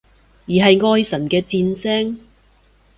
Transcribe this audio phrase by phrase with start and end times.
[0.47, 2.19] 而係愛神嘅箭聲？